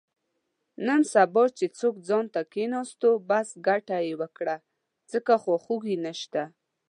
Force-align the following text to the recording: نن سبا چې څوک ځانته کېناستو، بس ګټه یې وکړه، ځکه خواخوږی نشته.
نن 0.87 1.01
سبا 1.13 1.43
چې 1.57 1.65
څوک 1.79 1.95
ځانته 2.09 2.41
کېناستو، 2.53 3.09
بس 3.29 3.47
ګټه 3.67 3.97
یې 4.05 4.13
وکړه، 4.21 4.55
ځکه 5.11 5.33
خواخوږی 5.43 5.97
نشته. 6.05 6.43